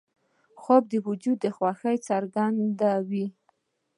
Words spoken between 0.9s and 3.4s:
د وجود خوښي څرګندوي